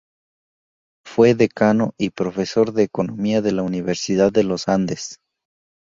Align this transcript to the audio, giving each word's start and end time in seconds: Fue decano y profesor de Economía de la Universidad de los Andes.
Fue 1.05 1.35
decano 1.35 1.93
y 1.95 2.09
profesor 2.09 2.73
de 2.73 2.81
Economía 2.81 3.43
de 3.43 3.51
la 3.51 3.61
Universidad 3.61 4.31
de 4.31 4.43
los 4.43 4.67
Andes. 4.67 5.17